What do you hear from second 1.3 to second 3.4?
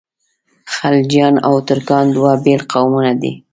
او ترکان دوه بېل قومونه دي.